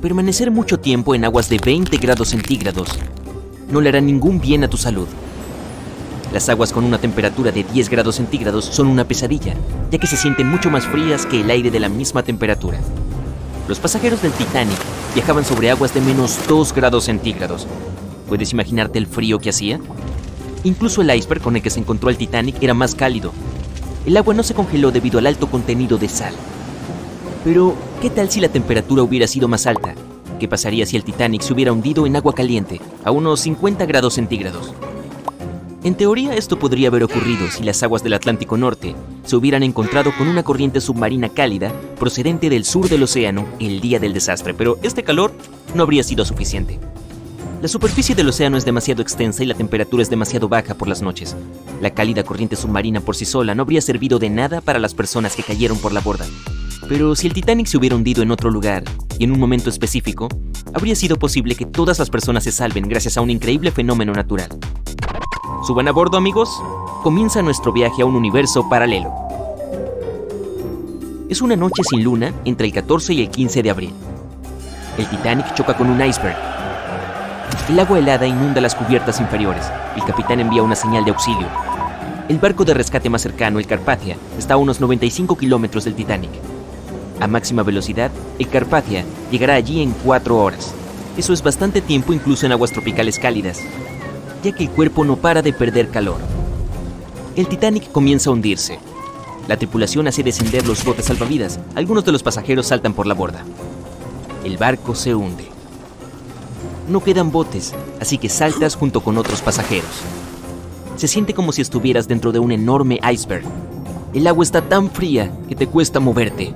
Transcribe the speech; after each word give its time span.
Permanecer 0.00 0.52
mucho 0.52 0.78
tiempo 0.78 1.16
en 1.16 1.24
aguas 1.24 1.48
de 1.48 1.58
20 1.58 1.96
grados 1.96 2.28
centígrados 2.28 2.88
no 3.68 3.80
le 3.80 3.88
hará 3.88 4.00
ningún 4.00 4.40
bien 4.40 4.62
a 4.62 4.68
tu 4.68 4.76
salud. 4.76 5.08
Las 6.32 6.48
aguas 6.48 6.72
con 6.72 6.84
una 6.84 6.98
temperatura 6.98 7.50
de 7.50 7.64
10 7.64 7.88
grados 7.88 8.14
centígrados 8.14 8.64
son 8.64 8.86
una 8.86 9.08
pesadilla, 9.08 9.54
ya 9.90 9.98
que 9.98 10.06
se 10.06 10.16
sienten 10.16 10.46
mucho 10.46 10.70
más 10.70 10.86
frías 10.86 11.26
que 11.26 11.40
el 11.40 11.50
aire 11.50 11.72
de 11.72 11.80
la 11.80 11.88
misma 11.88 12.22
temperatura. 12.22 12.78
Los 13.66 13.80
pasajeros 13.80 14.22
del 14.22 14.30
Titanic 14.30 14.78
viajaban 15.16 15.44
sobre 15.44 15.68
aguas 15.68 15.92
de 15.92 16.00
menos 16.00 16.38
2 16.46 16.74
grados 16.74 17.04
centígrados. 17.04 17.66
¿Puedes 18.28 18.52
imaginarte 18.52 19.00
el 19.00 19.08
frío 19.08 19.40
que 19.40 19.50
hacía? 19.50 19.80
Incluso 20.62 21.02
el 21.02 21.12
iceberg 21.12 21.42
con 21.42 21.56
el 21.56 21.62
que 21.62 21.70
se 21.70 21.80
encontró 21.80 22.08
el 22.08 22.16
Titanic 22.16 22.62
era 22.62 22.72
más 22.72 22.94
cálido. 22.94 23.32
El 24.06 24.16
agua 24.16 24.32
no 24.32 24.44
se 24.44 24.54
congeló 24.54 24.92
debido 24.92 25.18
al 25.18 25.26
alto 25.26 25.50
contenido 25.50 25.98
de 25.98 26.08
sal. 26.08 26.34
Pero, 27.44 27.74
¿qué 28.02 28.10
tal 28.10 28.30
si 28.30 28.40
la 28.40 28.48
temperatura 28.48 29.02
hubiera 29.02 29.26
sido 29.26 29.48
más 29.48 29.66
alta? 29.66 29.94
¿Qué 30.38 30.48
pasaría 30.48 30.86
si 30.86 30.96
el 30.96 31.04
Titanic 31.04 31.42
se 31.42 31.52
hubiera 31.52 31.72
hundido 31.72 32.06
en 32.06 32.16
agua 32.16 32.34
caliente, 32.34 32.80
a 33.04 33.10
unos 33.10 33.40
50 33.40 33.86
grados 33.86 34.14
centígrados? 34.14 34.72
En 35.84 35.94
teoría 35.94 36.34
esto 36.34 36.58
podría 36.58 36.88
haber 36.88 37.04
ocurrido 37.04 37.48
si 37.50 37.62
las 37.62 37.82
aguas 37.84 38.02
del 38.02 38.12
Atlántico 38.12 38.56
Norte 38.56 38.96
se 39.24 39.36
hubieran 39.36 39.62
encontrado 39.62 40.12
con 40.18 40.26
una 40.26 40.42
corriente 40.42 40.80
submarina 40.80 41.28
cálida 41.28 41.72
procedente 41.98 42.50
del 42.50 42.64
sur 42.64 42.88
del 42.88 43.04
océano 43.04 43.46
el 43.60 43.80
día 43.80 44.00
del 44.00 44.12
desastre, 44.12 44.54
pero 44.54 44.78
este 44.82 45.04
calor 45.04 45.32
no 45.74 45.84
habría 45.84 46.02
sido 46.02 46.24
suficiente. 46.24 46.80
La 47.62 47.68
superficie 47.68 48.14
del 48.14 48.28
océano 48.28 48.56
es 48.56 48.64
demasiado 48.64 49.02
extensa 49.02 49.44
y 49.44 49.46
la 49.46 49.54
temperatura 49.54 50.02
es 50.02 50.10
demasiado 50.10 50.48
baja 50.48 50.74
por 50.74 50.88
las 50.88 51.02
noches. 51.02 51.36
La 51.80 51.90
cálida 51.90 52.24
corriente 52.24 52.56
submarina 52.56 53.00
por 53.00 53.14
sí 53.14 53.24
sola 53.24 53.54
no 53.54 53.62
habría 53.62 53.80
servido 53.80 54.18
de 54.18 54.30
nada 54.30 54.60
para 54.60 54.78
las 54.78 54.94
personas 54.94 55.36
que 55.36 55.42
cayeron 55.44 55.78
por 55.78 55.92
la 55.92 56.00
borda. 56.00 56.26
Pero 56.88 57.14
si 57.14 57.26
el 57.26 57.34
Titanic 57.34 57.66
se 57.66 57.76
hubiera 57.76 57.96
hundido 57.96 58.22
en 58.22 58.30
otro 58.30 58.50
lugar 58.50 58.82
y 59.18 59.24
en 59.24 59.32
un 59.32 59.38
momento 59.38 59.68
específico, 59.68 60.28
habría 60.72 60.96
sido 60.96 61.18
posible 61.18 61.54
que 61.54 61.66
todas 61.66 61.98
las 61.98 62.08
personas 62.08 62.44
se 62.44 62.52
salven 62.52 62.88
gracias 62.88 63.18
a 63.18 63.20
un 63.20 63.28
increíble 63.28 63.70
fenómeno 63.70 64.14
natural. 64.14 64.48
Suban 65.66 65.86
a 65.88 65.92
bordo 65.92 66.16
amigos, 66.16 66.48
comienza 67.02 67.42
nuestro 67.42 67.72
viaje 67.72 68.00
a 68.00 68.06
un 68.06 68.14
universo 68.14 68.70
paralelo. 68.70 69.12
Es 71.28 71.42
una 71.42 71.56
noche 71.56 71.82
sin 71.84 72.02
luna 72.02 72.32
entre 72.46 72.66
el 72.66 72.72
14 72.72 73.12
y 73.12 73.20
el 73.20 73.28
15 73.28 73.62
de 73.62 73.70
abril. 73.70 73.92
El 74.96 75.06
Titanic 75.10 75.52
choca 75.54 75.76
con 75.76 75.90
un 75.90 76.02
iceberg. 76.02 76.38
El 77.68 77.78
agua 77.80 77.98
helada 77.98 78.26
inunda 78.26 78.62
las 78.62 78.74
cubiertas 78.74 79.20
inferiores. 79.20 79.70
El 79.94 80.04
capitán 80.04 80.40
envía 80.40 80.62
una 80.62 80.74
señal 80.74 81.04
de 81.04 81.10
auxilio. 81.10 81.48
El 82.30 82.38
barco 82.38 82.64
de 82.64 82.72
rescate 82.72 83.10
más 83.10 83.20
cercano, 83.20 83.58
el 83.58 83.66
Carpathia, 83.66 84.16
está 84.38 84.54
a 84.54 84.56
unos 84.56 84.80
95 84.80 85.36
kilómetros 85.36 85.84
del 85.84 85.94
Titanic. 85.94 86.30
A 87.20 87.26
máxima 87.26 87.62
velocidad, 87.62 88.10
el 88.38 88.48
Carpathia 88.48 89.04
llegará 89.30 89.54
allí 89.54 89.82
en 89.82 89.92
4 90.04 90.36
horas. 90.38 90.72
Eso 91.16 91.32
es 91.32 91.42
bastante 91.42 91.80
tiempo 91.80 92.12
incluso 92.12 92.46
en 92.46 92.52
aguas 92.52 92.70
tropicales 92.70 93.18
cálidas, 93.18 93.60
ya 94.42 94.52
que 94.52 94.64
el 94.64 94.70
cuerpo 94.70 95.04
no 95.04 95.16
para 95.16 95.42
de 95.42 95.52
perder 95.52 95.88
calor. 95.88 96.18
El 97.34 97.48
Titanic 97.48 97.90
comienza 97.90 98.30
a 98.30 98.32
hundirse. 98.32 98.78
La 99.48 99.56
tripulación 99.56 100.06
hace 100.06 100.22
descender 100.22 100.66
los 100.66 100.84
botes 100.84 101.06
salvavidas. 101.06 101.58
Algunos 101.74 102.04
de 102.04 102.12
los 102.12 102.22
pasajeros 102.22 102.66
saltan 102.66 102.94
por 102.94 103.06
la 103.06 103.14
borda. 103.14 103.44
El 104.44 104.56
barco 104.58 104.94
se 104.94 105.14
hunde. 105.14 105.48
No 106.88 107.02
quedan 107.02 107.32
botes, 107.32 107.74
así 108.00 108.18
que 108.18 108.28
saltas 108.28 108.76
junto 108.76 109.00
con 109.00 109.18
otros 109.18 109.40
pasajeros. 109.40 109.90
Se 110.96 111.08
siente 111.08 111.34
como 111.34 111.52
si 111.52 111.62
estuvieras 111.62 112.08
dentro 112.08 112.30
de 112.30 112.38
un 112.38 112.52
enorme 112.52 113.00
iceberg. 113.12 113.44
El 114.14 114.26
agua 114.26 114.44
está 114.44 114.62
tan 114.62 114.90
fría 114.90 115.32
que 115.48 115.54
te 115.54 115.66
cuesta 115.66 116.00
moverte. 116.00 116.54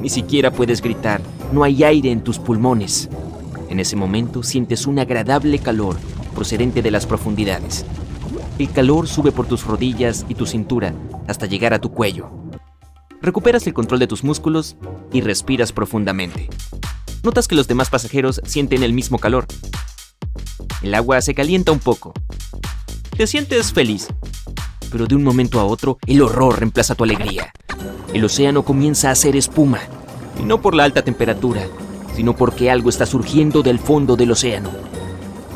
Ni 0.00 0.08
siquiera 0.08 0.50
puedes 0.50 0.80
gritar, 0.80 1.20
no 1.52 1.62
hay 1.62 1.84
aire 1.84 2.10
en 2.10 2.22
tus 2.22 2.38
pulmones. 2.38 3.08
En 3.68 3.80
ese 3.80 3.96
momento 3.96 4.42
sientes 4.42 4.86
un 4.86 4.98
agradable 4.98 5.58
calor 5.58 5.96
procedente 6.34 6.82
de 6.82 6.90
las 6.90 7.06
profundidades. 7.06 7.84
El 8.58 8.70
calor 8.70 9.08
sube 9.08 9.32
por 9.32 9.46
tus 9.46 9.64
rodillas 9.64 10.24
y 10.28 10.34
tu 10.34 10.46
cintura 10.46 10.94
hasta 11.26 11.46
llegar 11.46 11.74
a 11.74 11.80
tu 11.80 11.92
cuello. 11.92 12.30
Recuperas 13.20 13.66
el 13.66 13.74
control 13.74 14.00
de 14.00 14.06
tus 14.06 14.24
músculos 14.24 14.76
y 15.12 15.20
respiras 15.20 15.72
profundamente. 15.72 16.48
Notas 17.22 17.46
que 17.46 17.54
los 17.54 17.68
demás 17.68 17.90
pasajeros 17.90 18.40
sienten 18.44 18.82
el 18.82 18.94
mismo 18.94 19.18
calor. 19.18 19.46
El 20.82 20.94
agua 20.94 21.20
se 21.20 21.34
calienta 21.34 21.72
un 21.72 21.78
poco. 21.78 22.14
Te 23.16 23.26
sientes 23.26 23.72
feliz, 23.72 24.08
pero 24.90 25.06
de 25.06 25.14
un 25.14 25.22
momento 25.22 25.60
a 25.60 25.64
otro 25.64 25.98
el 26.06 26.22
horror 26.22 26.58
reemplaza 26.58 26.94
tu 26.94 27.04
alegría. 27.04 27.52
El 28.12 28.24
océano 28.24 28.64
comienza 28.64 29.08
a 29.08 29.12
hacer 29.12 29.36
espuma, 29.36 29.78
y 30.40 30.42
no 30.42 30.60
por 30.60 30.74
la 30.74 30.84
alta 30.84 31.02
temperatura, 31.02 31.62
sino 32.16 32.34
porque 32.34 32.70
algo 32.70 32.90
está 32.90 33.06
surgiendo 33.06 33.62
del 33.62 33.78
fondo 33.78 34.16
del 34.16 34.32
océano. 34.32 34.70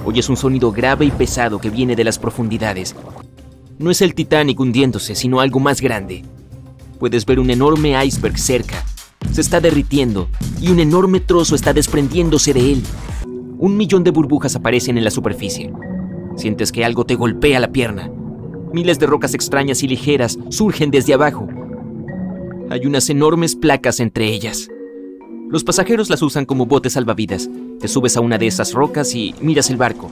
Oyes 0.04 0.28
un 0.28 0.36
sonido 0.36 0.70
grave 0.70 1.04
y 1.06 1.10
pesado 1.10 1.58
que 1.58 1.70
viene 1.70 1.96
de 1.96 2.04
las 2.04 2.18
profundidades. 2.18 2.94
No 3.78 3.90
es 3.90 4.02
el 4.02 4.14
Titanic 4.14 4.60
hundiéndose, 4.60 5.14
sino 5.16 5.40
algo 5.40 5.58
más 5.58 5.80
grande. 5.80 6.22
Puedes 7.00 7.26
ver 7.26 7.40
un 7.40 7.50
enorme 7.50 8.02
iceberg 8.04 8.38
cerca. 8.38 8.84
Se 9.32 9.40
está 9.40 9.60
derritiendo 9.60 10.28
y 10.60 10.68
un 10.68 10.78
enorme 10.78 11.18
trozo 11.18 11.56
está 11.56 11.72
desprendiéndose 11.72 12.52
de 12.52 12.72
él. 12.72 12.82
Un 13.58 13.76
millón 13.76 14.04
de 14.04 14.12
burbujas 14.12 14.54
aparecen 14.54 14.96
en 14.96 15.04
la 15.04 15.10
superficie. 15.10 15.72
Sientes 16.36 16.70
que 16.70 16.84
algo 16.84 17.04
te 17.04 17.16
golpea 17.16 17.58
la 17.58 17.72
pierna. 17.72 18.10
Miles 18.72 18.98
de 18.98 19.06
rocas 19.06 19.34
extrañas 19.34 19.82
y 19.82 19.88
ligeras 19.88 20.38
surgen 20.50 20.90
desde 20.90 21.14
abajo. 21.14 21.48
Hay 22.70 22.86
unas 22.86 23.10
enormes 23.10 23.54
placas 23.56 24.00
entre 24.00 24.26
ellas. 24.26 24.68
Los 25.50 25.64
pasajeros 25.64 26.08
las 26.08 26.22
usan 26.22 26.46
como 26.46 26.66
botes 26.66 26.94
salvavidas. 26.94 27.48
Te 27.78 27.88
subes 27.88 28.16
a 28.16 28.20
una 28.20 28.38
de 28.38 28.46
esas 28.46 28.72
rocas 28.72 29.14
y 29.14 29.34
miras 29.40 29.70
el 29.70 29.76
barco. 29.76 30.10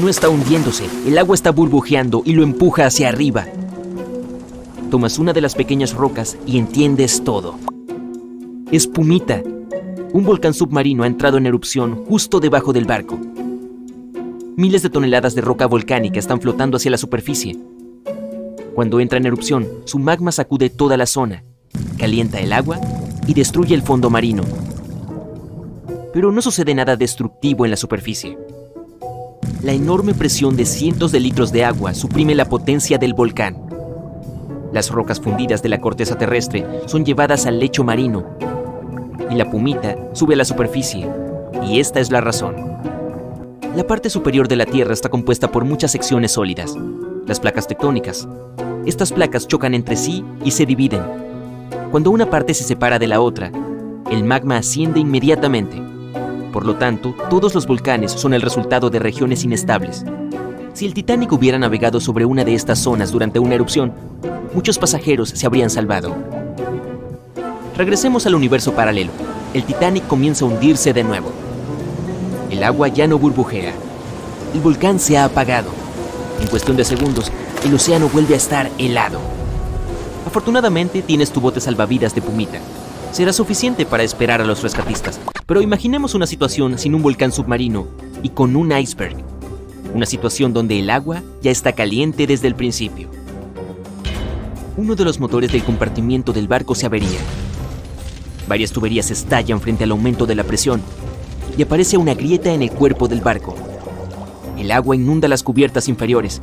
No 0.00 0.08
está 0.08 0.28
hundiéndose, 0.28 0.84
el 1.06 1.18
agua 1.18 1.34
está 1.34 1.50
burbujeando 1.50 2.22
y 2.24 2.32
lo 2.34 2.44
empuja 2.44 2.86
hacia 2.86 3.08
arriba. 3.08 3.46
Tomas 4.90 5.18
una 5.18 5.32
de 5.32 5.40
las 5.40 5.54
pequeñas 5.56 5.94
rocas 5.94 6.38
y 6.46 6.58
entiendes 6.58 7.24
todo. 7.24 7.56
Es 8.70 8.86
Pumita. 8.86 9.42
Un 10.12 10.24
volcán 10.24 10.54
submarino 10.54 11.02
ha 11.02 11.08
entrado 11.08 11.38
en 11.38 11.46
erupción 11.46 12.04
justo 12.06 12.38
debajo 12.38 12.72
del 12.72 12.84
barco. 12.84 13.18
Miles 14.56 14.82
de 14.82 14.90
toneladas 14.90 15.34
de 15.34 15.40
roca 15.40 15.66
volcánica 15.66 16.18
están 16.20 16.40
flotando 16.40 16.76
hacia 16.76 16.90
la 16.90 16.98
superficie. 16.98 17.58
Cuando 18.74 19.00
entra 19.00 19.18
en 19.18 19.26
erupción, 19.26 19.68
su 19.84 19.98
magma 19.98 20.32
sacude 20.32 20.70
toda 20.70 20.96
la 20.96 21.06
zona, 21.06 21.44
calienta 21.98 22.40
el 22.40 22.52
agua 22.52 22.80
y 23.26 23.34
destruye 23.34 23.74
el 23.74 23.82
fondo 23.82 24.10
marino. 24.10 24.42
Pero 26.12 26.32
no 26.32 26.42
sucede 26.42 26.74
nada 26.74 26.96
destructivo 26.96 27.64
en 27.64 27.70
la 27.70 27.76
superficie. 27.76 28.36
La 29.62 29.72
enorme 29.72 30.14
presión 30.14 30.56
de 30.56 30.64
cientos 30.64 31.12
de 31.12 31.20
litros 31.20 31.52
de 31.52 31.64
agua 31.64 31.94
suprime 31.94 32.34
la 32.34 32.48
potencia 32.48 32.98
del 32.98 33.14
volcán. 33.14 33.58
Las 34.72 34.90
rocas 34.90 35.20
fundidas 35.20 35.62
de 35.62 35.68
la 35.68 35.80
corteza 35.80 36.16
terrestre 36.16 36.64
son 36.86 37.04
llevadas 37.04 37.46
al 37.46 37.58
lecho 37.58 37.84
marino 37.84 38.24
y 39.30 39.34
la 39.34 39.50
pumita 39.50 39.96
sube 40.12 40.34
a 40.34 40.38
la 40.38 40.44
superficie. 40.44 41.08
Y 41.66 41.80
esta 41.80 42.00
es 42.00 42.10
la 42.10 42.20
razón. 42.20 42.56
La 43.76 43.86
parte 43.86 44.10
superior 44.10 44.48
de 44.48 44.56
la 44.56 44.66
Tierra 44.66 44.92
está 44.92 45.08
compuesta 45.08 45.52
por 45.52 45.64
muchas 45.64 45.92
secciones 45.92 46.32
sólidas, 46.32 46.76
las 47.26 47.38
placas 47.38 47.68
tectónicas. 47.68 48.26
Estas 48.86 49.12
placas 49.12 49.46
chocan 49.46 49.74
entre 49.74 49.96
sí 49.96 50.24
y 50.42 50.52
se 50.52 50.64
dividen. 50.64 51.02
Cuando 51.90 52.10
una 52.10 52.30
parte 52.30 52.54
se 52.54 52.64
separa 52.64 52.98
de 52.98 53.06
la 53.06 53.20
otra, 53.20 53.52
el 54.10 54.24
magma 54.24 54.56
asciende 54.56 55.00
inmediatamente. 55.00 55.82
Por 56.50 56.64
lo 56.64 56.76
tanto, 56.76 57.14
todos 57.28 57.54
los 57.54 57.66
volcanes 57.66 58.12
son 58.12 58.32
el 58.32 58.40
resultado 58.40 58.88
de 58.88 58.98
regiones 58.98 59.44
inestables. 59.44 60.04
Si 60.72 60.86
el 60.86 60.94
Titanic 60.94 61.30
hubiera 61.32 61.58
navegado 61.58 62.00
sobre 62.00 62.24
una 62.24 62.42
de 62.42 62.54
estas 62.54 62.78
zonas 62.78 63.12
durante 63.12 63.38
una 63.38 63.54
erupción, 63.54 63.92
muchos 64.54 64.78
pasajeros 64.78 65.28
se 65.28 65.46
habrían 65.46 65.68
salvado. 65.68 66.16
Regresemos 67.76 68.26
al 68.26 68.34
universo 68.34 68.72
paralelo. 68.72 69.10
El 69.52 69.64
Titanic 69.64 70.06
comienza 70.06 70.44
a 70.44 70.48
hundirse 70.48 70.92
de 70.92 71.04
nuevo. 71.04 71.30
El 72.50 72.64
agua 72.64 72.88
ya 72.88 73.06
no 73.06 73.18
burbujea. 73.18 73.72
El 74.54 74.60
volcán 74.60 74.98
se 74.98 75.18
ha 75.18 75.24
apagado. 75.24 75.70
En 76.40 76.48
cuestión 76.48 76.76
de 76.76 76.84
segundos, 76.84 77.30
el 77.64 77.74
océano 77.74 78.08
vuelve 78.08 78.34
a 78.34 78.36
estar 78.38 78.70
helado. 78.78 79.20
Afortunadamente 80.26 81.02
tienes 81.02 81.30
tu 81.30 81.40
bote 81.40 81.60
salvavidas 81.60 82.14
de 82.14 82.22
pumita. 82.22 82.58
Será 83.12 83.32
suficiente 83.32 83.84
para 83.84 84.02
esperar 84.02 84.40
a 84.40 84.44
los 84.44 84.62
rescatistas, 84.62 85.20
Pero 85.46 85.62
imaginemos 85.62 86.14
una 86.14 86.28
situación 86.28 86.78
sin 86.78 86.94
un 86.94 87.02
volcán 87.02 87.32
submarino 87.32 87.88
y 88.22 88.28
con 88.28 88.54
un 88.54 88.70
iceberg. 88.70 89.16
Una 89.92 90.06
situación 90.06 90.52
donde 90.52 90.78
el 90.78 90.88
agua 90.90 91.22
ya 91.42 91.50
está 91.50 91.72
caliente 91.72 92.28
desde 92.28 92.46
el 92.46 92.54
principio. 92.54 93.08
Uno 94.76 94.94
de 94.94 95.04
los 95.04 95.18
motores 95.18 95.50
del 95.50 95.64
compartimiento 95.64 96.32
del 96.32 96.46
barco 96.46 96.76
se 96.76 96.86
avería. 96.86 97.18
Varias 98.46 98.70
tuberías 98.70 99.10
estallan 99.10 99.60
frente 99.60 99.82
al 99.82 99.90
aumento 99.90 100.24
de 100.24 100.36
la 100.36 100.44
presión 100.44 100.80
y 101.58 101.62
aparece 101.62 101.96
una 101.96 102.14
grieta 102.14 102.52
en 102.52 102.62
el 102.62 102.70
cuerpo 102.70 103.08
del 103.08 103.20
barco. 103.20 103.56
El 104.56 104.70
agua 104.70 104.94
inunda 104.94 105.26
las 105.26 105.42
cubiertas 105.42 105.88
inferiores. 105.88 106.40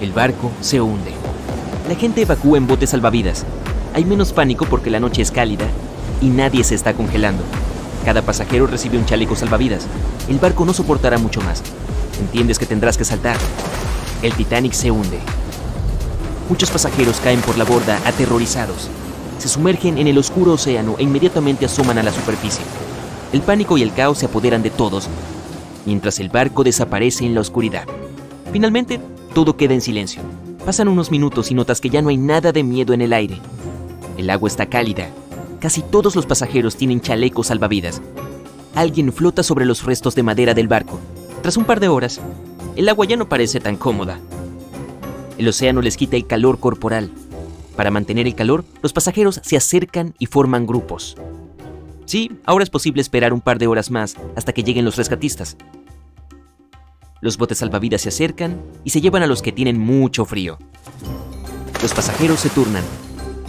El 0.00 0.12
barco 0.12 0.50
se 0.60 0.80
hunde. 0.80 1.12
La 1.88 1.94
gente 1.94 2.20
evacúa 2.20 2.58
en 2.58 2.66
botes 2.66 2.90
salvavidas. 2.90 3.46
Hay 3.94 4.04
menos 4.04 4.34
pánico 4.34 4.66
porque 4.66 4.90
la 4.90 5.00
noche 5.00 5.22
es 5.22 5.30
cálida 5.30 5.64
y 6.20 6.26
nadie 6.26 6.64
se 6.64 6.74
está 6.74 6.92
congelando. 6.92 7.42
Cada 8.04 8.20
pasajero 8.20 8.66
recibe 8.66 8.98
un 8.98 9.06
chaleco 9.06 9.36
salvavidas. 9.36 9.86
El 10.28 10.38
barco 10.38 10.66
no 10.66 10.74
soportará 10.74 11.16
mucho 11.16 11.40
más. 11.40 11.62
Entiendes 12.20 12.58
que 12.58 12.66
tendrás 12.66 12.98
que 12.98 13.06
saltar. 13.06 13.38
El 14.22 14.34
Titanic 14.34 14.74
se 14.74 14.90
hunde. 14.90 15.18
Muchos 16.50 16.70
pasajeros 16.70 17.18
caen 17.20 17.40
por 17.40 17.56
la 17.56 17.64
borda 17.64 17.98
aterrorizados. 18.04 18.90
Se 19.38 19.48
sumergen 19.48 19.96
en 19.96 20.08
el 20.08 20.18
oscuro 20.18 20.52
océano 20.52 20.96
e 20.98 21.04
inmediatamente 21.04 21.64
asoman 21.64 21.96
a 21.96 22.02
la 22.02 22.12
superficie. 22.12 22.64
El 23.32 23.40
pánico 23.40 23.78
y 23.78 23.82
el 23.82 23.94
caos 23.94 24.18
se 24.18 24.26
apoderan 24.26 24.62
de 24.62 24.70
todos, 24.70 25.08
mientras 25.86 26.20
el 26.20 26.28
barco 26.28 26.64
desaparece 26.64 27.24
en 27.24 27.34
la 27.34 27.40
oscuridad. 27.40 27.84
Finalmente, 28.52 29.00
todo 29.36 29.58
queda 29.58 29.74
en 29.74 29.82
silencio. 29.82 30.22
Pasan 30.64 30.88
unos 30.88 31.10
minutos 31.10 31.50
y 31.50 31.54
notas 31.54 31.82
que 31.82 31.90
ya 31.90 32.00
no 32.00 32.08
hay 32.08 32.16
nada 32.16 32.52
de 32.52 32.62
miedo 32.62 32.94
en 32.94 33.02
el 33.02 33.12
aire. 33.12 33.38
El 34.16 34.30
agua 34.30 34.48
está 34.48 34.64
cálida. 34.64 35.10
Casi 35.60 35.82
todos 35.82 36.16
los 36.16 36.24
pasajeros 36.24 36.76
tienen 36.76 37.02
chalecos 37.02 37.48
salvavidas. 37.48 38.00
Alguien 38.74 39.12
flota 39.12 39.42
sobre 39.42 39.66
los 39.66 39.84
restos 39.84 40.14
de 40.14 40.22
madera 40.22 40.54
del 40.54 40.68
barco. 40.68 40.98
Tras 41.42 41.58
un 41.58 41.66
par 41.66 41.80
de 41.80 41.88
horas, 41.88 42.18
el 42.76 42.88
agua 42.88 43.04
ya 43.04 43.18
no 43.18 43.28
parece 43.28 43.60
tan 43.60 43.76
cómoda. 43.76 44.18
El 45.36 45.48
océano 45.48 45.82
les 45.82 45.98
quita 45.98 46.16
el 46.16 46.26
calor 46.26 46.58
corporal. 46.58 47.10
Para 47.76 47.90
mantener 47.90 48.26
el 48.26 48.34
calor, 48.34 48.64
los 48.80 48.94
pasajeros 48.94 49.42
se 49.44 49.58
acercan 49.58 50.14
y 50.18 50.24
forman 50.24 50.66
grupos. 50.66 51.14
Sí, 52.06 52.32
ahora 52.46 52.64
es 52.64 52.70
posible 52.70 53.02
esperar 53.02 53.34
un 53.34 53.42
par 53.42 53.58
de 53.58 53.66
horas 53.66 53.90
más 53.90 54.16
hasta 54.34 54.54
que 54.54 54.62
lleguen 54.62 54.86
los 54.86 54.96
rescatistas. 54.96 55.58
Los 57.22 57.38
botes 57.38 57.58
salvavidas 57.58 58.02
se 58.02 58.10
acercan 58.10 58.60
y 58.84 58.90
se 58.90 59.00
llevan 59.00 59.22
a 59.22 59.26
los 59.26 59.40
que 59.40 59.50
tienen 59.50 59.78
mucho 59.78 60.26
frío. 60.26 60.58
Los 61.80 61.94
pasajeros 61.94 62.40
se 62.40 62.50
turnan. 62.50 62.84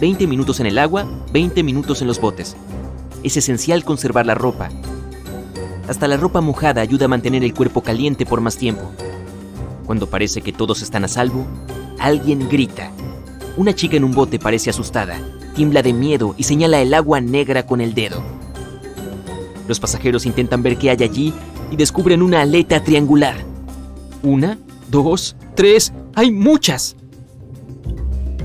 20 0.00 0.26
minutos 0.26 0.60
en 0.60 0.66
el 0.66 0.78
agua, 0.78 1.06
20 1.32 1.62
minutos 1.62 2.00
en 2.00 2.08
los 2.08 2.18
botes. 2.18 2.56
Es 3.22 3.36
esencial 3.36 3.84
conservar 3.84 4.24
la 4.24 4.34
ropa. 4.34 4.70
Hasta 5.86 6.08
la 6.08 6.16
ropa 6.16 6.40
mojada 6.40 6.80
ayuda 6.80 7.04
a 7.04 7.08
mantener 7.08 7.44
el 7.44 7.52
cuerpo 7.52 7.82
caliente 7.82 8.24
por 8.24 8.40
más 8.40 8.56
tiempo. 8.56 8.90
Cuando 9.84 10.08
parece 10.08 10.40
que 10.40 10.52
todos 10.52 10.80
están 10.80 11.04
a 11.04 11.08
salvo, 11.08 11.46
alguien 11.98 12.48
grita. 12.48 12.90
Una 13.58 13.74
chica 13.74 13.96
en 13.96 14.04
un 14.04 14.12
bote 14.12 14.38
parece 14.38 14.70
asustada, 14.70 15.20
tiembla 15.54 15.82
de 15.82 15.92
miedo 15.92 16.34
y 16.38 16.44
señala 16.44 16.80
el 16.80 16.94
agua 16.94 17.20
negra 17.20 17.66
con 17.66 17.82
el 17.82 17.92
dedo. 17.92 18.22
Los 19.66 19.78
pasajeros 19.78 20.24
intentan 20.24 20.62
ver 20.62 20.78
qué 20.78 20.88
hay 20.88 21.02
allí 21.02 21.34
y 21.70 21.76
descubren 21.76 22.22
una 22.22 22.40
aleta 22.40 22.82
triangular. 22.82 23.36
Una, 24.22 24.58
dos, 24.90 25.36
tres, 25.54 25.92
hay 26.16 26.32
muchas. 26.32 26.96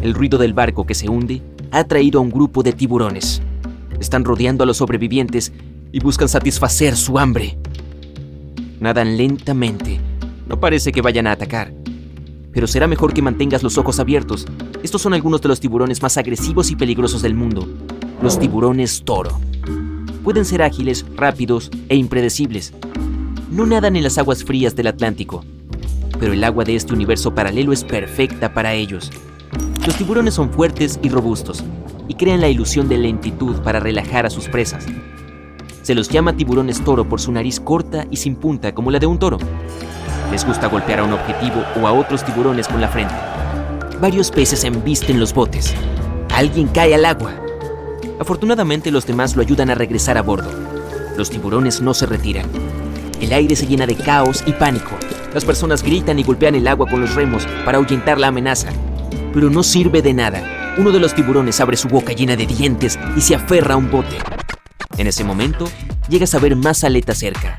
El 0.02 0.14
ruido 0.14 0.38
del 0.38 0.54
barco 0.54 0.86
que 0.86 0.94
se 0.94 1.10
hunde 1.10 1.42
ha 1.72 1.80
atraído 1.80 2.20
a 2.20 2.22
un 2.22 2.30
grupo 2.30 2.62
de 2.62 2.74
tiburones. 2.74 3.42
Están 4.00 4.24
rodeando 4.24 4.64
a 4.64 4.68
los 4.68 4.78
sobrevivientes 4.78 5.52
y 5.92 6.00
buscan 6.00 6.30
satisfacer 6.30 6.96
su 6.96 7.18
hambre. 7.18 7.58
Nadan 8.80 9.18
lentamente. 9.18 10.00
No 10.48 10.60
parece 10.60 10.92
que 10.92 11.02
vayan 11.02 11.25
a 11.25 11.31
atacar. 11.31 11.74
Pero 12.52 12.68
será 12.68 12.86
mejor 12.86 13.12
que 13.14 13.24
mantengas 13.24 13.64
los 13.64 13.80
ojos 13.80 14.00
abiertos. 14.00 14.46
Estos 14.84 15.02
son 15.02 15.16
algunos 15.16 15.42
de 15.42 15.48
los 15.48 15.60
tiburones 15.60 16.04
más 16.04 16.18
agresivos 16.18 16.70
y 16.70 16.75
peligrosos 16.75 17.24
del 17.24 17.34
mundo. 17.34 17.68
Los 18.22 18.38
tiburones 18.38 19.02
toro. 19.04 19.40
Pueden 20.24 20.46
ser 20.46 20.62
ágiles, 20.62 21.04
rápidos 21.16 21.72
e 21.90 21.96
impredecibles. 21.96 22.74
No 23.50 23.66
nadan 23.66 23.96
en 23.96 24.04
las 24.04 24.20
aguas 24.20 24.44
frías 24.44 24.75
del 24.75 24.88
Atlántico 24.88 25.44
pero 26.24 26.31
el 26.31 26.44
agua 26.46 26.64
de 26.64 26.74
este 26.74 26.94
universo 26.94 27.36
paralelo 27.36 27.74
es 27.74 27.84
perfecta 27.84 28.54
para 28.54 28.72
ellos. 28.72 29.12
Los 29.86 29.98
tiburones 29.98 30.36
son 30.36 30.50
fuertes 30.54 30.98
y 31.04 31.10
robustos, 31.10 31.66
y 32.08 32.14
crean 32.14 32.40
la 32.40 32.48
ilusión 32.48 32.88
de 32.88 32.98
lentitud 32.98 33.58
para 33.58 33.81
relajar 33.81 34.25
a 34.25 34.30
sus 34.30 34.48
presas. 34.48 34.86
Se 35.81 35.94
los 35.94 36.08
llama 36.08 36.38
tiburones 36.38 36.81
toro 36.81 37.04
por 37.10 37.20
su 37.20 37.34
nariz 37.34 37.60
corta 37.60 38.06
y 38.10 38.16
sin 38.16 38.38
punta 38.38 38.74
como 38.74 38.90
la 38.90 39.00
de 39.00 39.06
un 39.06 39.20
toro. 39.20 39.38
Les 40.31 40.48
gusta 40.48 40.68
golpear 40.68 41.00
a 41.00 41.04
un 41.04 41.12
objetivo 41.12 41.62
o 41.81 41.88
a 41.88 41.92
otros 41.92 42.24
tiburones 42.24 42.70
con 42.70 42.80
la 42.80 42.88
frente. 42.88 43.14
Varios 44.00 44.31
peces 44.31 44.64
embisten 44.64 45.20
los 45.20 45.34
botes. 45.34 45.75
Alguien 46.34 46.70
cae 46.70 46.96
al 46.96 47.04
agua. 47.04 47.34
Afortunadamente 48.18 48.92
los 48.92 49.06
demás 49.06 49.36
lo 49.36 49.42
ayudan 49.42 49.72
a 49.72 49.75
regresar 49.75 50.18
a 50.18 50.22
bordo. 50.22 50.50
Los 51.18 51.30
tiburones 51.30 51.81
no 51.81 51.94
se 51.94 52.06
retiran. 52.06 52.46
El 53.20 53.34
aire 53.34 53.58
se 53.58 53.68
llena 53.68 53.86
de 53.86 53.98
caos 53.98 54.42
y 54.48 54.54
pánico. 54.54 54.92
Las 55.33 55.45
personas 55.45 55.81
gritan 55.81 56.19
y 56.19 56.24
golpean 56.24 56.56
el 56.56 56.68
agua 56.68 56.88
con 56.88 57.01
los 57.01 57.15
remos 57.15 57.47
para 57.65 57.80
ahuyentar 57.80 58.19
la 58.19 58.27
amenaza. 58.27 58.69
Pero 59.33 59.50
no 59.50 59.63
sirve 59.63 60.01
de 60.01 60.13
nada. 60.13 60.75
Uno 60.77 60.91
de 60.91 61.00
los 61.00 61.15
tiburones 61.15 61.59
abre 61.59 61.75
su 61.75 61.88
boca 61.88 62.13
llena 62.13 62.35
de 62.35 62.45
dientes 62.45 63.00
y 63.15 63.21
se 63.21 63.35
aferra 63.35 63.74
a 63.74 63.77
un 63.77 63.89
bote. 63.89 64.18
En 64.97 65.07
ese 65.07 65.24
momento, 65.24 65.65
llegas 66.07 66.35
a 66.35 66.39
ver 66.39 66.56
más 66.56 66.83
aletas 66.83 67.18
cerca. 67.18 67.57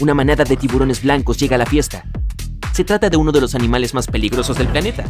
Una 0.00 0.14
manada 0.14 0.42
de 0.42 0.56
tiburones 0.56 1.02
blancos 1.02 1.38
llega 1.38 1.54
a 1.54 1.58
la 1.58 1.66
fiesta. 1.66 2.04
Se 2.72 2.82
trata 2.82 3.08
de 3.08 3.16
uno 3.16 3.30
de 3.30 3.40
los 3.40 3.54
animales 3.54 3.94
más 3.94 4.08
peligrosos 4.08 4.58
del 4.58 4.66
planeta. 4.66 5.04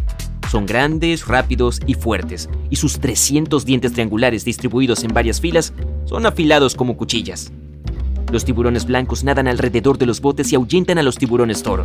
Son 0.51 0.67
grandes, 0.67 1.27
rápidos 1.27 1.81
y 1.87 1.95
fuertes, 1.95 2.51
y 2.69 2.77
sus 2.77 3.01
300 3.01 3.65
dientes 3.65 3.95
triangulares 3.95 4.45
distribuidos 4.45 5.03
en 5.03 5.15
varias 5.15 5.41
filas 5.41 5.73
son 6.05 6.27
afilados 6.27 6.75
como 6.75 6.99
cuchillas. 6.99 7.51
Los 8.33 8.45
tiburones 8.45 8.87
blancos 8.87 9.25
nadan 9.25 9.49
alrededor 9.49 9.99
de 9.99 10.07
los 10.07 10.21
botes 10.21 10.53
y 10.53 10.57
ahuyentan 10.57 10.99
a 10.99 11.03
los 11.03 11.17
tiburones 11.17 11.63
toro. 11.63 11.85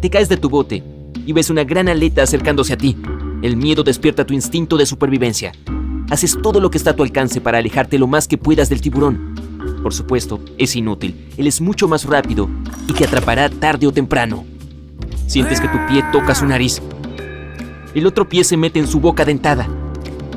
Te 0.00 0.10
caes 0.10 0.28
de 0.28 0.36
tu 0.36 0.48
bote 0.48 0.82
y 1.26 1.32
ves 1.32 1.50
una 1.50 1.64
gran 1.64 1.88
aleta 1.88 2.22
acercándose 2.22 2.72
a 2.72 2.76
ti. 2.76 2.96
El 3.42 3.56
miedo 3.56 3.82
despierta 3.82 4.24
tu 4.24 4.34
instinto 4.34 4.76
de 4.76 4.86
supervivencia. 4.86 5.52
Haces 6.10 6.38
todo 6.40 6.60
lo 6.60 6.70
que 6.70 6.78
está 6.78 6.90
a 6.90 6.96
tu 6.96 7.02
alcance 7.02 7.40
para 7.40 7.58
alejarte 7.58 7.98
lo 7.98 8.06
más 8.06 8.28
que 8.28 8.38
puedas 8.38 8.68
del 8.68 8.80
tiburón. 8.80 9.34
Por 9.82 9.92
supuesto, 9.92 10.40
es 10.56 10.76
inútil. 10.76 11.28
Él 11.36 11.46
es 11.46 11.60
mucho 11.60 11.88
más 11.88 12.04
rápido 12.04 12.48
y 12.88 12.92
te 12.92 13.04
atrapará 13.04 13.48
tarde 13.50 13.86
o 13.86 13.92
temprano. 13.92 14.44
Sientes 15.26 15.60
que 15.60 15.68
tu 15.68 15.78
pie 15.88 16.04
toca 16.12 16.34
su 16.34 16.46
nariz. 16.46 16.80
El 17.94 18.06
otro 18.06 18.28
pie 18.28 18.44
se 18.44 18.56
mete 18.56 18.78
en 18.78 18.86
su 18.86 19.00
boca 19.00 19.24
dentada. 19.24 19.68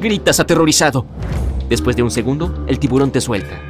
Gritas 0.01 0.39
aterrorizado. 0.39 1.05
Después 1.69 1.95
de 1.95 2.03
un 2.03 2.09
segundo, 2.11 2.65
el 2.67 2.79
tiburón 2.79 3.11
te 3.11 3.21
suelta. 3.21 3.68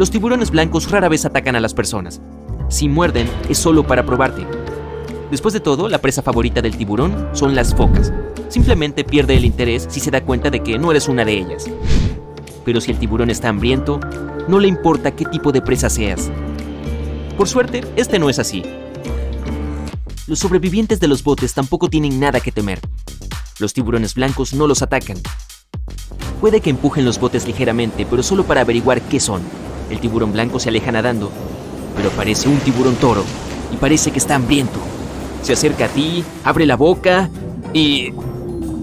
Los 0.00 0.10
tiburones 0.10 0.50
blancos 0.50 0.90
rara 0.90 1.10
vez 1.10 1.26
atacan 1.26 1.56
a 1.56 1.60
las 1.60 1.74
personas. 1.74 2.22
Si 2.70 2.88
muerden, 2.88 3.28
es 3.50 3.58
solo 3.58 3.86
para 3.86 4.06
probarte. 4.06 4.46
Después 5.30 5.52
de 5.52 5.60
todo, 5.60 5.90
la 5.90 5.98
presa 5.98 6.22
favorita 6.22 6.62
del 6.62 6.78
tiburón 6.78 7.28
son 7.34 7.54
las 7.54 7.74
focas. 7.74 8.10
Simplemente 8.48 9.04
pierde 9.04 9.36
el 9.36 9.44
interés 9.44 9.86
si 9.90 10.00
se 10.00 10.10
da 10.10 10.24
cuenta 10.24 10.48
de 10.48 10.62
que 10.62 10.78
no 10.78 10.90
eres 10.90 11.06
una 11.06 11.26
de 11.26 11.34
ellas. 11.34 11.66
Pero 12.64 12.80
si 12.80 12.92
el 12.92 12.98
tiburón 12.98 13.28
está 13.28 13.50
hambriento, 13.50 14.00
no 14.48 14.58
le 14.58 14.68
importa 14.68 15.14
qué 15.14 15.26
tipo 15.26 15.52
de 15.52 15.60
presa 15.60 15.90
seas. 15.90 16.30
Por 17.36 17.46
suerte, 17.46 17.84
este 17.96 18.18
no 18.18 18.30
es 18.30 18.38
así. 18.38 18.62
Los 20.26 20.38
sobrevivientes 20.38 20.98
de 21.00 21.08
los 21.08 21.22
botes 21.22 21.52
tampoco 21.52 21.90
tienen 21.90 22.18
nada 22.18 22.40
que 22.40 22.52
temer. 22.52 22.80
Los 23.58 23.74
tiburones 23.74 24.14
blancos 24.14 24.54
no 24.54 24.66
los 24.66 24.80
atacan. 24.80 25.18
Puede 26.40 26.62
que 26.62 26.70
empujen 26.70 27.04
los 27.04 27.20
botes 27.20 27.46
ligeramente, 27.46 28.06
pero 28.08 28.22
solo 28.22 28.44
para 28.44 28.62
averiguar 28.62 29.02
qué 29.02 29.20
son. 29.20 29.59
El 29.90 29.98
tiburón 29.98 30.32
blanco 30.32 30.58
se 30.60 30.68
aleja 30.68 30.92
nadando, 30.92 31.30
pero 31.96 32.10
parece 32.10 32.48
un 32.48 32.58
tiburón 32.58 32.94
toro 32.96 33.24
y 33.72 33.76
parece 33.76 34.10
que 34.10 34.18
está 34.18 34.36
hambriento. 34.36 34.78
Se 35.42 35.52
acerca 35.52 35.86
a 35.86 35.88
ti, 35.88 36.24
abre 36.44 36.66
la 36.66 36.76
boca 36.76 37.28
y... 37.72 38.12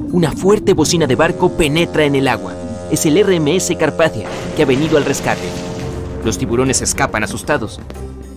Una 0.10 0.32
fuerte 0.32 0.74
bocina 0.74 1.06
de 1.06 1.16
barco 1.16 1.52
penetra 1.52 2.06
en 2.06 2.16
el 2.16 2.30
agua. 2.30 2.54
Es 2.90 3.06
el 3.06 3.22
RMS 3.22 3.76
Carpathia 3.78 4.26
que 4.56 4.64
ha 4.64 4.66
venido 4.66 4.98
al 4.98 5.04
rescate. 5.04 5.50
Los 6.24 6.38
tiburones 6.38 6.82
escapan 6.82 7.24
asustados. 7.24 7.82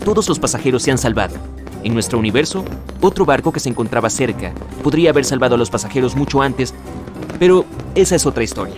Todos 0.04 0.28
los 0.28 0.40
pasajeros 0.40 0.82
se 0.82 0.90
han 0.90 0.98
salvado. 0.98 1.36
En 1.84 1.94
nuestro 1.94 2.18
universo, 2.18 2.64
otro 3.00 3.24
barco 3.24 3.52
que 3.52 3.60
se 3.60 3.68
encontraba 3.68 4.10
cerca 4.10 4.52
podría 4.82 5.10
haber 5.10 5.24
salvado 5.24 5.54
a 5.54 5.58
los 5.58 5.70
pasajeros 5.70 6.16
mucho 6.16 6.42
antes, 6.42 6.74
pero 7.38 7.64
esa 7.94 8.16
es 8.16 8.26
otra 8.26 8.42
historia. 8.42 8.76